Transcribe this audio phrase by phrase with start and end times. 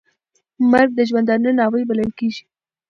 [0.71, 2.43] مرګ د ژوندانه ناوې بلل کېږي.